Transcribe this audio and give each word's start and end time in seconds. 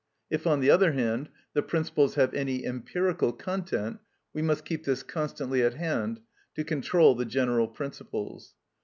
If, 0.31 0.47
on 0.47 0.61
the 0.61 0.71
other 0.71 0.93
hand, 0.93 1.29
the 1.53 1.61
principles 1.61 2.15
have 2.15 2.33
any 2.33 2.65
empirical 2.65 3.31
content, 3.31 3.99
we 4.33 4.41
must 4.41 4.65
keep 4.65 4.83
this 4.83 5.03
constantly 5.03 5.61
at 5.61 5.75
hand, 5.75 6.21
to 6.55 6.63
control 6.63 7.13
the 7.13 7.23
general 7.25 7.67
principles. 7.67 8.55